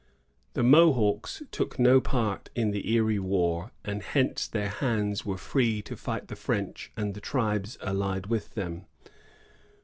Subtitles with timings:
[0.53, 5.83] The Mohawks took no part in the Erie war, and hence their hands were free
[5.83, 8.87] to fight the French and the tribes allied with them.